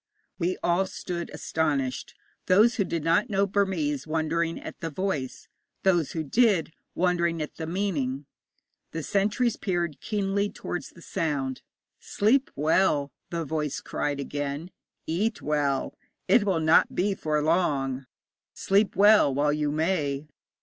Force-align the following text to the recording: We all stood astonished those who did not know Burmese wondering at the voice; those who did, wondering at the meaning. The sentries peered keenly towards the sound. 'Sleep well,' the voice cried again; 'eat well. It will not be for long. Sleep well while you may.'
We 0.39 0.57
all 0.63 0.87
stood 0.87 1.29
astonished 1.31 2.15
those 2.47 2.77
who 2.77 2.83
did 2.83 3.03
not 3.03 3.29
know 3.29 3.45
Burmese 3.45 4.07
wondering 4.07 4.59
at 4.59 4.79
the 4.79 4.89
voice; 4.89 5.47
those 5.83 6.13
who 6.13 6.23
did, 6.23 6.73
wondering 6.95 7.39
at 7.39 7.57
the 7.57 7.67
meaning. 7.67 8.25
The 8.93 9.03
sentries 9.03 9.57
peered 9.57 10.01
keenly 10.01 10.49
towards 10.49 10.89
the 10.89 11.03
sound. 11.03 11.61
'Sleep 11.99 12.49
well,' 12.55 13.11
the 13.29 13.45
voice 13.45 13.79
cried 13.79 14.19
again; 14.19 14.71
'eat 15.05 15.39
well. 15.39 15.93
It 16.27 16.45
will 16.45 16.59
not 16.61 16.95
be 16.95 17.13
for 17.13 17.39
long. 17.43 18.07
Sleep 18.55 18.95
well 18.95 19.31
while 19.31 19.53
you 19.53 19.71
may.' 19.71 20.25